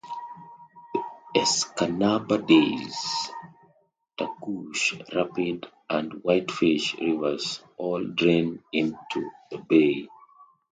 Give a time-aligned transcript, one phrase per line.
[1.35, 3.29] The Escanaba, Days,
[4.17, 10.07] Tacoosh, Rapid, and Whitefish rivers all drain into the bay.